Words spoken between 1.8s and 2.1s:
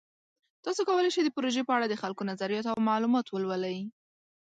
د